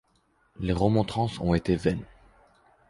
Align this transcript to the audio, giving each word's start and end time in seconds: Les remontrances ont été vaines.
Les 0.59 0.73
remontrances 0.73 1.39
ont 1.41 1.53
été 1.53 1.75
vaines. 1.75 2.03